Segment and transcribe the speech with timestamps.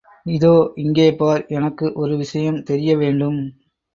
[0.25, 3.39] இதோ, இங்கே பார், எனக்கு ஒரு விஷயம் தெரியவேண்டும்.